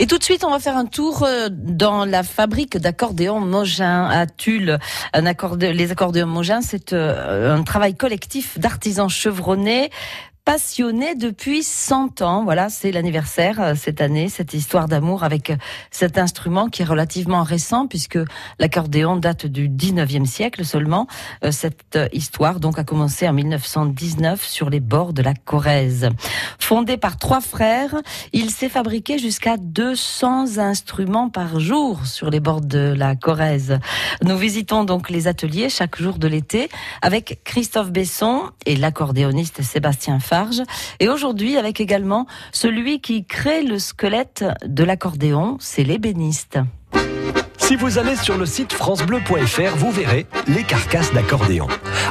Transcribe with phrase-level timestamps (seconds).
[0.00, 4.04] Et tout de suite, on va faire un tour euh, dans la fabrique d'accordéons Mogin
[4.04, 4.78] à Tulle.
[5.12, 9.90] Les accordéons Mogin, c'est euh, un travail collectif d'artisans chevronnés
[10.48, 12.42] passionné depuis 100 ans.
[12.42, 15.56] Voilà, c'est l'anniversaire euh, cette année, cette histoire d'amour avec euh,
[15.90, 18.18] cet instrument qui est relativement récent puisque
[18.58, 21.06] l'accordéon date du 19e siècle seulement.
[21.44, 26.08] Euh, cette histoire donc a commencé en 1919 sur les bords de la Corrèze.
[26.58, 27.94] Fondé par trois frères,
[28.32, 33.80] il s'est fabriqué jusqu'à 200 instruments par jour sur les bords de la Corrèze.
[34.22, 36.70] Nous visitons donc les ateliers chaque jour de l'été
[37.02, 40.37] avec Christophe Besson et l'accordéoniste Sébastien Favre
[41.00, 46.58] et aujourd'hui, avec également celui qui crée le squelette de l'accordéon, c'est l'ébéniste.
[47.68, 51.66] Si vous allez sur le site francebleu.fr, vous verrez les carcasses d'accordéon.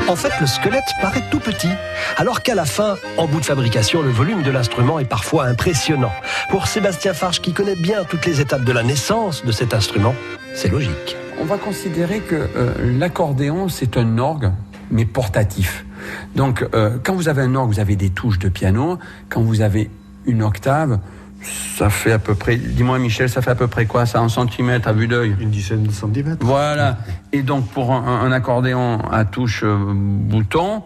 [0.07, 1.71] En fait, le squelette paraît tout petit,
[2.15, 6.11] alors qu'à la fin, en bout de fabrication, le volume de l'instrument est parfois impressionnant.
[6.51, 10.13] Pour Sébastien Farge, qui connaît bien toutes les étapes de la naissance de cet instrument,
[10.53, 11.17] c'est logique.
[11.41, 14.51] On va considérer que euh, l'accordéon, c'est un orgue,
[14.91, 15.86] mais portatif.
[16.35, 18.97] Donc, euh, quand vous avez un orgue, vous avez des touches de piano.
[19.29, 19.89] Quand vous avez
[20.25, 20.99] une octave,
[21.41, 24.29] ça fait à peu près, dis-moi Michel, ça fait à peu près quoi ça en
[24.29, 26.45] centimètres à vue d'œil Une dizaine de centimètres.
[26.45, 26.97] Voilà.
[27.31, 30.83] Et donc pour un, accordéon à touche euh, bouton,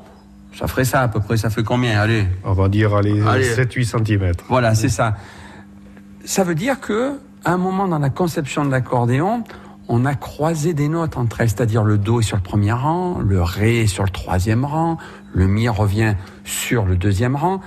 [0.57, 1.99] ça ferait ça à peu près, ça fait combien?
[1.99, 2.27] Allez.
[2.43, 4.43] On va dire allez, 7-8 centimètres.
[4.49, 5.15] Voilà, c'est ça.
[6.25, 9.43] Ça veut dire que à un moment dans la conception de l'accordéon,
[9.87, 13.19] on a croisé des notes entre elles, c'est-à-dire le Do est sur le premier rang,
[13.19, 14.97] le Ré est sur le troisième rang,
[15.33, 17.61] le Mi revient sur le deuxième rang.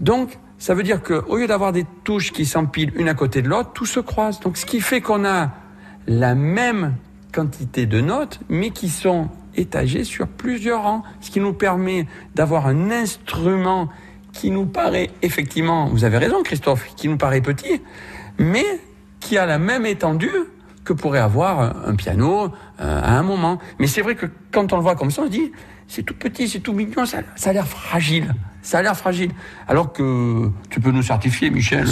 [0.00, 3.48] Donc, ça veut dire qu'au lieu d'avoir des touches qui s'empilent une à côté de
[3.48, 4.40] l'autre, tout se croise.
[4.40, 5.52] Donc, ce qui fait qu'on a
[6.06, 6.94] la même
[7.32, 12.66] quantité de notes, mais qui sont étagées sur plusieurs rangs, ce qui nous permet d'avoir
[12.66, 13.88] un instrument
[14.32, 17.82] qui nous paraît effectivement, vous avez raison Christophe, qui nous paraît petit,
[18.38, 18.64] mais
[19.20, 20.30] qui a la même étendue
[20.88, 22.50] que pourrait avoir un piano
[22.80, 23.58] euh, à un moment.
[23.78, 25.52] Mais c'est vrai que quand on le voit comme ça, on se dit,
[25.86, 28.34] c'est tout petit, c'est tout mignon, ça, a l'air fragile.
[28.62, 29.30] Ça a l'air fragile.
[29.68, 31.86] Alors que tu peux nous certifier, Michel,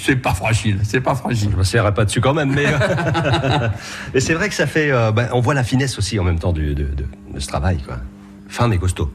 [0.00, 0.80] c'est pas fragile.
[0.82, 1.50] C'est pas fragile.
[1.50, 2.66] Je ne pas dessus quand même, mais.
[4.14, 4.90] mais c'est vrai que ça fait.
[4.90, 6.86] Euh, ben, on voit la finesse aussi en même temps de, de,
[7.38, 7.98] ce travail, quoi.
[8.48, 9.10] Fin mais costaud.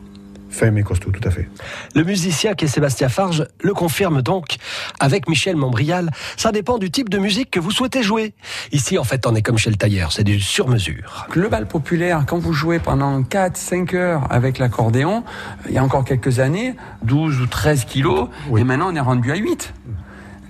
[0.53, 1.49] Fin mais costaud, tout à fait.
[1.95, 4.57] Le musicien qui est Sébastien Farge le confirme donc
[4.99, 6.11] avec Michel Montbrial.
[6.37, 8.35] Ça dépend du type de musique que vous souhaitez jouer.
[8.71, 11.27] Ici, en fait, on est comme chez le tailleur, c'est du sur-mesure.
[11.33, 15.23] Le bal populaire, quand vous jouez pendant 4-5 heures avec l'accordéon,
[15.67, 19.31] il y a encore quelques années, 12 ou 13 kilos, et maintenant on est rendu
[19.31, 19.73] à 8.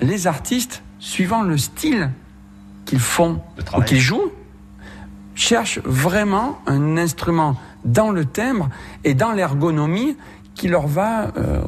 [0.01, 2.09] Les artistes, suivant le style
[2.83, 3.41] qu'ils font
[3.77, 4.33] ou qu'ils jouent,
[5.33, 8.69] cherchent vraiment un instrument dans le timbre
[9.03, 10.15] et dans l'ergonomie
[10.55, 11.61] qui leur va euh,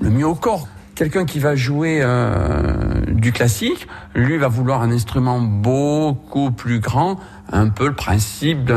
[0.00, 0.68] le mieux au corps.
[0.94, 7.18] Quelqu'un qui va jouer euh, du classique, lui va vouloir un instrument beaucoup plus grand,
[7.50, 8.70] un peu le principe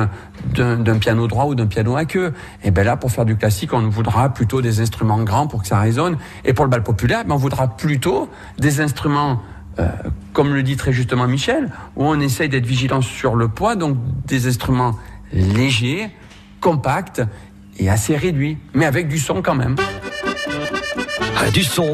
[0.54, 2.34] d'un piano droit ou d'un piano à queue.
[2.64, 5.68] Et bien là, pour faire du classique, on voudra plutôt des instruments grands pour que
[5.68, 6.18] ça résonne.
[6.46, 9.42] Et pour le bal populaire, ben, on voudra plutôt des instruments
[9.78, 9.90] euh,
[10.32, 13.98] comme le dit très justement Michel, où on essaye d'être vigilant sur le poids, donc
[14.26, 14.96] des instruments
[15.34, 16.10] légers,
[16.66, 17.22] compact
[17.78, 19.76] et assez réduit, mais avec du son quand même.
[21.38, 21.94] Ah, du son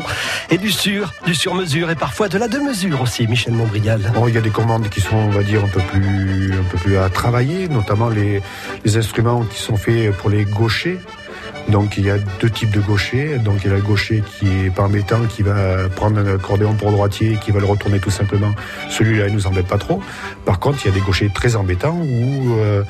[0.49, 3.99] et du sur, du sur-mesure et parfois de la de-mesure aussi, Michel Montbrial.
[4.13, 6.63] Bon, il y a des commandes qui sont, on va dire, un peu plus, un
[6.71, 8.41] peu plus à travailler, notamment les,
[8.85, 10.99] les instruments qui sont faits pour les gauchers.
[11.69, 13.38] Donc il y a deux types de gauchers.
[13.38, 16.73] Donc il y a le gaucher qui est par métal, qui va prendre un accordéon
[16.73, 18.53] pour droitier, qui va le retourner tout simplement.
[18.89, 20.01] Celui-là, il nous embête pas trop.
[20.45, 22.83] Par contre, il y a des gauchers très embêtants où euh,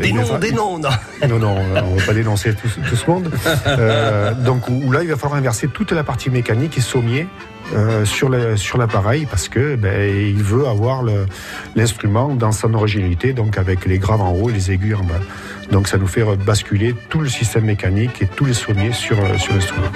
[0.00, 0.88] des noms, des noms, non.
[1.28, 3.30] Non, non, on va pas dénoncer tout, ce monde.
[3.66, 7.26] Euh, donc où, là, il va falloir inverser toute la partie mécanique et sommier
[7.72, 8.28] euh, sur
[8.78, 11.02] l'appareil parce que ben, il veut avoir
[11.74, 15.20] l'instrument dans son originalité, donc avec les graves en haut et les aigus en bas.
[15.70, 19.38] Donc ça nous fait basculer tout le système mécanique et tous les sommiers sur, euh,
[19.38, 19.86] sur l'instrument.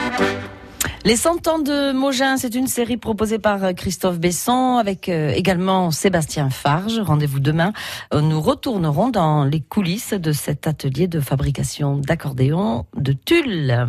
[1.05, 5.31] Les 100 ans de Mogin, c'est une série proposée par euh, Christophe Besson avec euh,
[5.31, 6.99] également Sébastien Farge.
[6.99, 7.73] Rendez-vous demain.
[8.13, 13.89] Nous retournerons dans les coulisses de cet atelier de fabrication d'accordéons de Tulle.